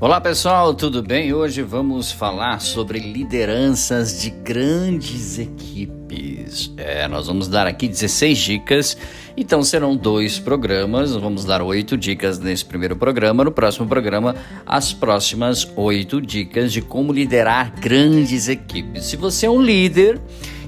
Olá 0.00 0.20
pessoal, 0.20 0.72
tudo 0.74 1.02
bem? 1.02 1.34
Hoje 1.34 1.60
vamos 1.60 2.12
falar 2.12 2.60
sobre 2.60 3.00
lideranças 3.00 4.22
de 4.22 4.30
grandes 4.30 5.40
equipes. 5.40 6.72
É, 6.76 7.08
nós 7.08 7.26
vamos 7.26 7.48
dar 7.48 7.66
aqui 7.66 7.88
16 7.88 8.38
dicas, 8.38 8.96
então 9.36 9.60
serão 9.60 9.96
dois 9.96 10.38
programas. 10.38 11.16
Vamos 11.16 11.44
dar 11.44 11.62
oito 11.62 11.96
dicas 11.96 12.38
nesse 12.38 12.64
primeiro 12.64 12.94
programa. 12.94 13.42
No 13.42 13.50
próximo 13.50 13.88
programa, 13.88 14.36
as 14.64 14.92
próximas 14.92 15.68
oito 15.74 16.20
dicas 16.20 16.72
de 16.72 16.80
como 16.80 17.12
liderar 17.12 17.72
grandes 17.80 18.48
equipes. 18.48 19.02
Se 19.02 19.16
você 19.16 19.46
é 19.46 19.50
um 19.50 19.60
líder 19.60 20.20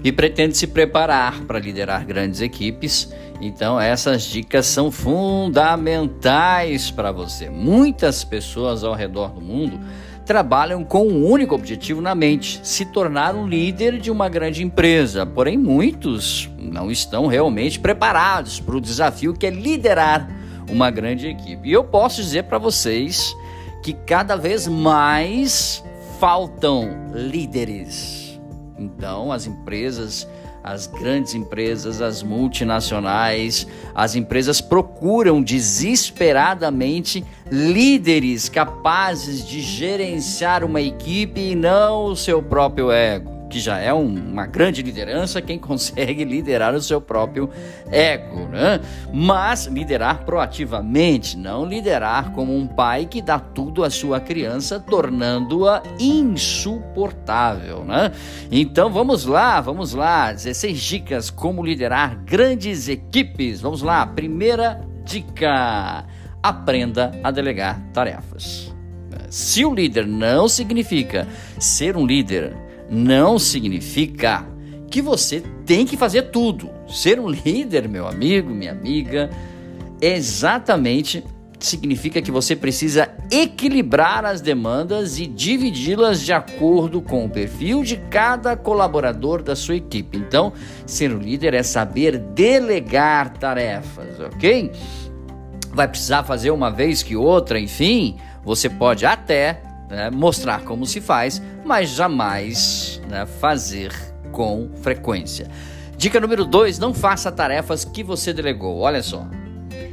e 0.03 0.11
pretende 0.11 0.57
se 0.57 0.67
preparar 0.67 1.43
para 1.43 1.61
liderar 1.61 2.05
grandes 2.05 2.41
equipes, 2.41 3.09
então 3.41 3.81
essas 3.81 4.23
dicas 4.23 4.67
são 4.67 4.91
fundamentais 4.91 6.91
para 6.91 7.12
você. 7.12 7.48
Muitas 7.48 8.25
pessoas 8.25 8.85
ao 8.85 8.95
redor 8.95 9.31
do 9.31 9.41
mundo 9.41 9.81
trabalham 10.27 10.85
com 10.85 11.09
um 11.09 11.27
único 11.27 11.55
objetivo 11.55 12.01
na 12.01 12.15
mente: 12.15 12.61
se 12.62 12.84
tornar 12.84 13.34
um 13.34 13.47
líder 13.47 13.98
de 13.98 14.11
uma 14.11 14.29
grande 14.29 14.62
empresa. 14.62 15.25
Porém, 15.25 15.57
muitos 15.57 16.51
não 16.59 16.91
estão 16.91 17.27
realmente 17.27 17.81
preparados 17.81 18.61
para 18.61 18.77
o 18.77 18.81
desafio 18.81 19.34
que 19.34 19.47
é 19.47 19.51
liderar 19.51 20.29
uma 20.70 20.91
grande 20.91 21.27
equipe. 21.27 21.69
E 21.69 21.73
eu 21.73 21.84
posso 21.84 22.23
dizer 22.23 22.45
para 22.45 22.59
vocês 22.59 23.34
que 23.83 23.93
cada 23.93 24.37
vez 24.37 24.69
mais 24.69 25.83
faltam 26.19 26.91
líderes 27.15 28.20
então, 28.81 29.31
as 29.31 29.47
empresas, 29.47 30.27
as 30.62 30.87
grandes 30.87 31.34
empresas, 31.34 32.00
as 32.00 32.23
multinacionais, 32.23 33.66
as 33.95 34.14
empresas 34.14 34.60
procuram 34.60 35.42
desesperadamente 35.42 37.24
líderes 37.50 38.48
capazes 38.48 39.47
de 39.47 39.61
gerenciar 39.61 40.62
uma 40.62 40.80
equipe 40.80 41.41
e 41.41 41.55
não 41.55 42.05
o 42.05 42.17
seu 42.17 42.42
próprio 42.42 42.91
ego 42.91 43.39
que 43.51 43.59
já 43.59 43.79
é 43.79 43.93
um, 43.93 44.06
uma 44.06 44.47
grande 44.47 44.81
liderança, 44.81 45.43
quem 45.43 45.59
consegue 45.59 46.25
liderar 46.25 46.75
o 46.75 46.81
seu 46.81 47.01
próprio 47.01 47.51
ego, 47.91 48.47
né? 48.47 48.81
Mas 49.12 49.67
liderar 49.67 50.25
proativamente, 50.25 51.37
não 51.37 51.67
liderar 51.67 52.31
como 52.33 52.57
um 52.57 52.67
pai 52.67 53.07
que 53.07 53.20
dá 53.20 53.39
tudo 53.39 53.83
à 53.83 53.91
sua 53.91 54.20
criança, 54.20 54.79
tornando-a 54.79 55.83
insuportável, 55.98 57.84
né? 57.84 58.12
Então 58.51 58.91
vamos 58.91 59.27
lá, 59.27 59.61
vamos 59.61 59.92
lá, 59.92 60.33
16 60.33 60.81
dicas 60.81 61.29
como 61.29 61.64
liderar 61.64 62.17
grandes 62.25 62.89
equipes. 62.89 63.61
Vamos 63.61 63.83
lá, 63.83 64.07
primeira 64.07 64.81
dica: 65.05 66.07
aprenda 66.41 67.11
a 67.25 67.31
delegar 67.33 67.83
tarefas. 67.92 68.73
Se 69.29 69.64
o 69.64 69.73
líder 69.73 70.07
não 70.07 70.48
significa 70.48 71.27
ser 71.59 71.97
um 71.97 72.05
líder 72.05 72.70
não 72.91 73.38
significa 73.38 74.46
que 74.91 75.00
você 75.00 75.42
tem 75.64 75.86
que 75.86 75.96
fazer 75.96 76.30
tudo. 76.30 76.69
Ser 76.88 77.20
um 77.20 77.28
líder, 77.28 77.88
meu 77.88 78.08
amigo, 78.08 78.50
minha 78.50 78.72
amiga, 78.72 79.30
exatamente 80.00 81.22
significa 81.61 82.22
que 82.22 82.30
você 82.30 82.56
precisa 82.56 83.11
equilibrar 83.30 84.24
as 84.24 84.41
demandas 84.41 85.18
e 85.18 85.27
dividi-las 85.27 86.22
de 86.22 86.33
acordo 86.33 87.02
com 87.02 87.27
o 87.27 87.28
perfil 87.28 87.83
de 87.84 87.96
cada 87.96 88.56
colaborador 88.56 89.42
da 89.42 89.55
sua 89.55 89.77
equipe. 89.77 90.16
Então, 90.16 90.52
ser 90.86 91.12
um 91.12 91.18
líder 91.18 91.55
é 91.55 91.62
saber 91.62 92.18
delegar 92.18 93.36
tarefas, 93.36 94.18
ok? 94.18 94.72
Vai 95.72 95.86
precisar 95.86 96.24
fazer 96.24 96.50
uma 96.50 96.70
vez 96.70 97.02
que 97.02 97.14
outra, 97.14 97.61
enfim, 97.61 98.16
você 98.42 98.68
pode 98.68 99.05
até 99.05 99.62
né, 99.91 100.08
mostrar 100.10 100.62
como 100.62 100.86
se 100.86 101.00
faz, 101.00 101.42
mas 101.64 101.91
jamais 101.91 103.02
né, 103.08 103.27
fazer 103.27 103.92
com 104.30 104.70
frequência. 104.77 105.48
Dica 105.96 106.20
número 106.20 106.45
2: 106.45 106.78
não 106.78 106.95
faça 106.95 107.30
tarefas 107.30 107.84
que 107.84 108.02
você 108.02 108.33
delegou. 108.33 108.79
Olha 108.79 109.02
só. 109.02 109.27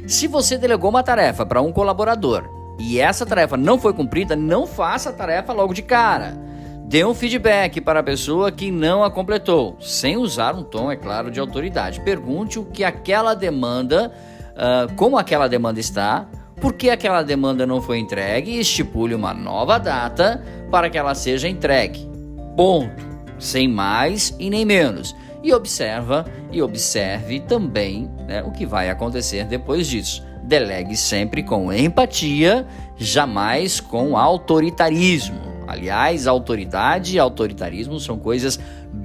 Se 0.06 0.26
você 0.26 0.56
delegou 0.56 0.88
uma 0.88 1.02
tarefa 1.02 1.44
para 1.44 1.60
um 1.60 1.70
colaborador 1.70 2.48
e 2.78 2.98
essa 2.98 3.26
tarefa 3.26 3.56
não 3.56 3.78
foi 3.78 3.92
cumprida, 3.92 4.34
não 4.34 4.66
faça 4.66 5.10
a 5.10 5.12
tarefa 5.12 5.52
logo 5.52 5.74
de 5.74 5.82
cara. 5.82 6.48
Dê 6.86 7.04
um 7.04 7.12
feedback 7.12 7.82
para 7.82 8.00
a 8.00 8.02
pessoa 8.02 8.50
que 8.50 8.70
não 8.70 9.04
a 9.04 9.10
completou, 9.10 9.76
sem 9.78 10.16
usar 10.16 10.54
um 10.54 10.62
tom, 10.62 10.90
é 10.90 10.96
claro, 10.96 11.30
de 11.30 11.38
autoridade. 11.38 12.00
Pergunte 12.00 12.58
o 12.58 12.64
que 12.64 12.82
aquela 12.82 13.34
demanda, 13.34 14.10
uh, 14.54 14.94
como 14.94 15.18
aquela 15.18 15.46
demanda 15.46 15.78
está, 15.78 16.26
por 16.60 16.72
que 16.72 16.90
aquela 16.90 17.22
demanda 17.22 17.66
não 17.66 17.80
foi 17.80 17.98
entregue 17.98 18.52
e 18.52 18.60
estipule 18.60 19.14
uma 19.14 19.32
nova 19.32 19.78
data 19.78 20.42
para 20.70 20.90
que 20.90 20.98
ela 20.98 21.14
seja 21.14 21.48
entregue. 21.48 22.08
Ponto. 22.56 23.06
Sem 23.38 23.68
mais 23.68 24.34
e 24.38 24.50
nem 24.50 24.64
menos. 24.64 25.14
E 25.42 25.52
observa 25.52 26.26
e 26.50 26.60
observe 26.60 27.40
também 27.40 28.10
né, 28.26 28.42
o 28.42 28.50
que 28.50 28.66
vai 28.66 28.90
acontecer 28.90 29.44
depois 29.44 29.86
disso. 29.86 30.24
Delegue 30.42 30.96
sempre 30.96 31.42
com 31.42 31.72
empatia, 31.72 32.66
jamais 32.96 33.80
com 33.80 34.16
autoritarismo. 34.16 35.40
Aliás, 35.66 36.26
autoridade 36.26 37.16
e 37.16 37.18
autoritarismo 37.18 38.00
são 38.00 38.18
coisas 38.18 38.58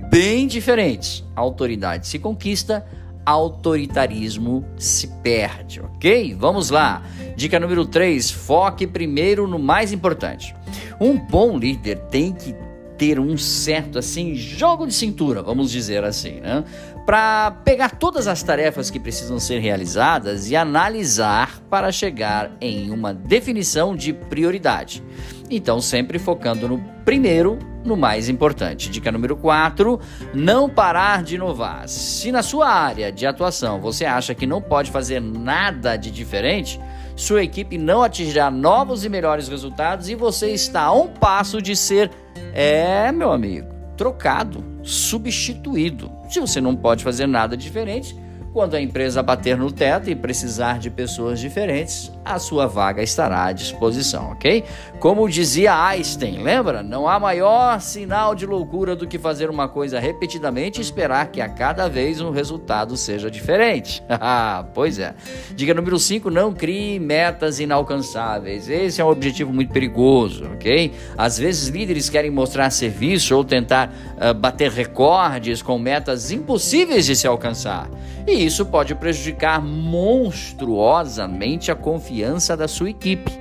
bem 0.09 0.47
diferentes. 0.47 1.23
autoridade 1.35 2.07
se 2.07 2.17
conquista, 2.17 2.85
autoritarismo 3.25 4.65
se 4.77 5.07
perde, 5.21 5.81
ok? 5.81 6.35
Vamos 6.35 6.69
lá. 6.69 7.03
Dica 7.35 7.59
número 7.59 7.85
3: 7.85 8.31
foque 8.31 8.85
primeiro 8.85 9.47
no 9.47 9.59
mais 9.59 9.91
importante. 9.91 10.55
Um 10.99 11.17
bom 11.17 11.57
líder 11.57 11.99
tem 12.09 12.33
que 12.33 12.53
ter 12.97 13.19
um 13.19 13.37
certo 13.37 13.99
assim 13.99 14.35
jogo 14.35 14.85
de 14.85 14.93
cintura, 14.93 15.41
vamos 15.41 15.71
dizer 15.71 16.03
assim, 16.03 16.39
né? 16.39 16.63
Para 17.05 17.51
pegar 17.65 17.97
todas 17.97 18.27
as 18.27 18.41
tarefas 18.41 18.89
que 18.89 18.99
precisam 18.99 19.37
ser 19.37 19.59
realizadas 19.59 20.49
e 20.49 20.55
analisar 20.55 21.59
para 21.69 21.91
chegar 21.91 22.51
em 22.61 22.91
uma 22.91 23.13
definição 23.13 23.93
de 23.93 24.13
prioridade. 24.13 25.03
Então, 25.49 25.81
sempre 25.81 26.17
focando 26.17 26.67
no 26.67 26.79
primeiro, 27.03 27.59
no 27.83 27.97
mais 27.97 28.29
importante. 28.29 28.89
Dica 28.89 29.11
número 29.11 29.35
4: 29.35 29.99
não 30.33 30.69
parar 30.69 31.23
de 31.23 31.35
inovar. 31.35 31.87
Se 31.87 32.31
na 32.31 32.41
sua 32.41 32.69
área 32.69 33.11
de 33.11 33.25
atuação 33.25 33.81
você 33.81 34.05
acha 34.05 34.33
que 34.33 34.47
não 34.47 34.61
pode 34.61 34.89
fazer 34.89 35.19
nada 35.19 35.97
de 35.97 36.09
diferente, 36.09 36.79
sua 37.15 37.43
equipe 37.43 37.77
não 37.77 38.01
atingirá 38.01 38.49
novos 38.49 39.05
e 39.05 39.09
melhores 39.09 39.47
resultados 39.47 40.09
e 40.09 40.15
você 40.15 40.51
está 40.51 40.83
a 40.83 40.93
um 40.93 41.07
passo 41.07 41.61
de 41.61 41.75
ser, 41.75 42.11
é, 42.53 43.11
meu 43.11 43.31
amigo, 43.31 43.67
trocado, 43.95 44.63
substituído. 44.81 46.11
Se 46.29 46.39
você 46.39 46.59
não 46.59 46.75
pode 46.75 47.03
fazer 47.03 47.27
nada 47.27 47.55
diferente, 47.55 48.15
quando 48.53 48.75
a 48.75 48.81
empresa 48.81 49.23
bater 49.23 49.57
no 49.57 49.71
teto 49.71 50.11
e 50.11 50.15
precisar 50.15 50.77
de 50.77 50.91
pessoas 50.91 51.39
diferentes, 51.39 52.11
a 52.23 52.37
sua 52.37 52.67
vaga 52.67 53.01
estará 53.01 53.45
à 53.45 53.51
disposição, 53.51 54.31
ok? 54.31 54.63
Como 54.99 55.27
dizia 55.27 55.73
Einstein, 55.75 56.43
lembra? 56.43 56.83
Não 56.83 57.07
há 57.07 57.19
maior 57.19 57.81
sinal 57.81 58.35
de 58.35 58.45
loucura 58.45 58.95
do 58.95 59.07
que 59.07 59.17
fazer 59.17 59.49
uma 59.49 59.67
coisa 59.67 59.99
repetidamente 59.99 60.79
e 60.79 60.83
esperar 60.83 61.31
que 61.31 61.41
a 61.41 61.49
cada 61.49 61.89
vez 61.89 62.21
um 62.21 62.29
resultado 62.29 62.95
seja 62.95 63.29
diferente. 63.29 64.03
Ah, 64.25 64.65
pois 64.73 64.99
é. 64.99 65.15
Dica 65.53 65.73
número 65.73 65.99
5: 65.99 66.29
não 66.29 66.53
crie 66.53 66.97
metas 66.97 67.59
inalcançáveis. 67.59 68.69
Esse 68.69 69.01
é 69.01 69.03
um 69.05 69.09
objetivo 69.09 69.51
muito 69.51 69.73
perigoso, 69.73 70.45
ok? 70.53 70.93
Às 71.17 71.37
vezes 71.37 71.67
líderes 71.67 72.09
querem 72.09 72.31
mostrar 72.31 72.69
serviço 72.69 73.35
ou 73.35 73.43
tentar 73.43 73.89
uh, 73.89 74.33
bater 74.33 74.71
recordes 74.71 75.61
com 75.61 75.77
metas 75.77 76.31
impossíveis 76.31 77.05
de 77.05 77.15
se 77.15 77.27
alcançar. 77.27 77.89
E 78.25 78.45
isso 78.45 78.65
pode 78.65 78.95
prejudicar 78.95 79.61
monstruosamente 79.61 81.71
a 81.71 81.75
confiança 81.75 82.55
da 82.55 82.67
sua 82.67 82.89
equipe. 82.89 83.31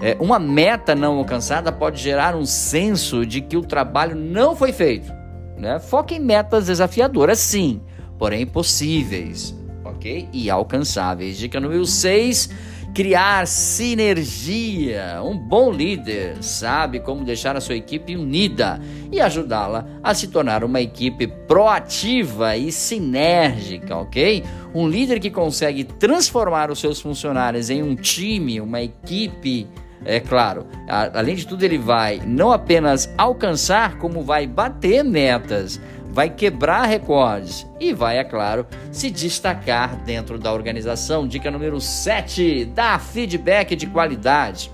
É, 0.00 0.16
uma 0.20 0.38
meta 0.38 0.94
não 0.94 1.16
alcançada 1.16 1.72
pode 1.72 2.02
gerar 2.02 2.36
um 2.36 2.44
senso 2.44 3.24
de 3.24 3.40
que 3.40 3.56
o 3.56 3.62
trabalho 3.62 4.16
não 4.16 4.54
foi 4.54 4.72
feito. 4.72 5.12
Né? 5.56 5.78
Foque 5.78 6.16
em 6.16 6.20
metas 6.20 6.66
desafiadoras, 6.66 7.38
sim, 7.38 7.80
porém 8.18 8.44
possíveis, 8.44 9.54
ok? 9.84 10.28
E 10.32 10.50
alcançáveis. 10.50 11.38
Dica 11.38 11.58
número 11.58 11.86
6 11.86 12.50
criar 12.96 13.46
sinergia. 13.46 15.20
Um 15.22 15.36
bom 15.36 15.70
líder 15.70 16.42
sabe 16.42 16.98
como 16.98 17.26
deixar 17.26 17.54
a 17.54 17.60
sua 17.60 17.76
equipe 17.76 18.16
unida 18.16 18.80
e 19.12 19.20
ajudá-la 19.20 19.86
a 20.02 20.14
se 20.14 20.28
tornar 20.28 20.64
uma 20.64 20.80
equipe 20.80 21.26
proativa 21.26 22.56
e 22.56 22.72
sinérgica, 22.72 23.94
ok? 23.98 24.42
Um 24.74 24.88
líder 24.88 25.20
que 25.20 25.30
consegue 25.30 25.84
transformar 25.84 26.70
os 26.70 26.78
seus 26.78 26.98
funcionários 26.98 27.68
em 27.68 27.82
um 27.82 27.94
time, 27.94 28.62
uma 28.62 28.80
equipe. 28.80 29.68
É 30.02 30.18
claro, 30.18 30.66
além 30.88 31.34
de 31.34 31.46
tudo, 31.46 31.64
ele 31.64 31.76
vai 31.76 32.22
não 32.24 32.50
apenas 32.50 33.12
alcançar, 33.18 33.98
como 33.98 34.22
vai 34.22 34.46
bater 34.46 35.04
metas 35.04 35.78
vai 36.10 36.30
quebrar 36.30 36.86
recordes 36.86 37.66
e 37.78 37.92
vai, 37.92 38.18
é 38.18 38.24
claro, 38.24 38.66
se 38.90 39.10
destacar 39.10 39.96
dentro 40.04 40.38
da 40.38 40.52
organização. 40.52 41.26
Dica 41.26 41.50
número 41.50 41.80
7: 41.80 42.64
dá 42.66 42.98
feedback 42.98 43.76
de 43.76 43.86
qualidade. 43.86 44.70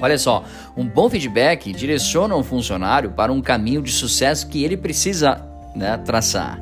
Olha 0.00 0.18
só, 0.18 0.44
um 0.76 0.84
bom 0.86 1.08
feedback 1.08 1.72
direciona 1.72 2.34
um 2.34 2.42
funcionário 2.42 3.10
para 3.12 3.32
um 3.32 3.40
caminho 3.40 3.80
de 3.80 3.92
sucesso 3.92 4.48
que 4.48 4.64
ele 4.64 4.76
precisa 4.76 5.44
né, 5.74 5.96
traçar. 5.98 6.60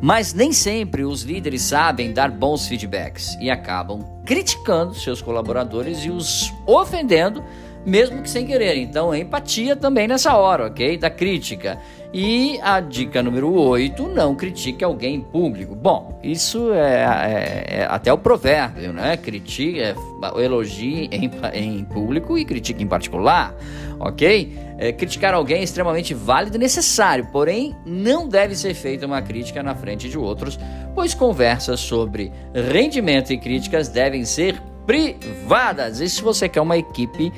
Mas 0.00 0.32
nem 0.32 0.52
sempre 0.52 1.04
os 1.04 1.22
líderes 1.22 1.62
sabem 1.62 2.12
dar 2.12 2.30
bons 2.30 2.66
feedbacks 2.66 3.36
e 3.40 3.50
acabam 3.50 4.02
criticando 4.24 4.94
seus 4.94 5.20
colaboradores 5.20 6.04
e 6.04 6.10
os 6.10 6.52
ofendendo, 6.66 7.44
mesmo 7.84 8.22
que 8.22 8.30
sem 8.30 8.46
querer. 8.46 8.76
Então, 8.76 9.14
empatia 9.14 9.74
também 9.76 10.06
nessa 10.06 10.36
hora, 10.36 10.66
ok? 10.66 10.96
Da 10.98 11.10
crítica. 11.10 11.78
E 12.12 12.58
a 12.60 12.80
dica 12.80 13.22
número 13.22 13.52
8, 13.52 14.08
não 14.08 14.34
critique 14.34 14.82
alguém 14.82 15.14
em 15.14 15.20
público. 15.20 15.76
Bom, 15.76 16.18
isso 16.24 16.72
é, 16.72 17.04
é, 17.04 17.80
é 17.80 17.86
até 17.88 18.12
o 18.12 18.18
provérbio, 18.18 18.92
né? 18.92 19.16
Critique, 19.16 19.80
é, 19.80 19.94
elogie 20.42 21.08
em, 21.12 21.30
em 21.54 21.84
público 21.84 22.36
e 22.36 22.44
critique 22.44 22.82
em 22.82 22.86
particular, 22.88 23.54
ok? 24.00 24.58
É, 24.76 24.90
criticar 24.90 25.34
alguém 25.34 25.60
é 25.60 25.62
extremamente 25.62 26.12
válido 26.12 26.56
e 26.56 26.58
necessário, 26.58 27.28
porém 27.30 27.76
não 27.86 28.26
deve 28.26 28.56
ser 28.56 28.74
feita 28.74 29.06
uma 29.06 29.22
crítica 29.22 29.62
na 29.62 29.76
frente 29.76 30.08
de 30.08 30.18
outros, 30.18 30.58
pois 30.96 31.14
conversas 31.14 31.78
sobre 31.78 32.32
rendimento 32.52 33.32
e 33.32 33.38
críticas 33.38 33.88
devem 33.88 34.24
ser 34.24 34.60
privadas. 34.84 36.00
E 36.00 36.08
se 36.08 36.20
você 36.20 36.48
quer 36.48 36.60
uma 36.60 36.76
equipe 36.76 37.32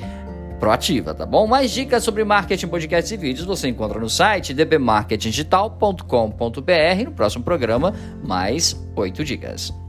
proativa, 0.63 1.13
tá 1.13 1.25
bom? 1.25 1.45
Mais 1.45 1.71
dicas 1.71 2.05
sobre 2.05 2.23
marketing, 2.23 2.67
podcasts 2.67 3.11
e 3.11 3.17
vídeos 3.17 3.45
você 3.45 3.67
encontra 3.67 3.99
no 3.99 4.09
site 4.09 4.53
dbmarketingdigital.com.br. 4.53 7.03
No 7.03 7.11
próximo 7.11 7.43
programa, 7.43 7.93
mais 8.23 8.81
oito 8.95 9.25
dicas. 9.25 9.82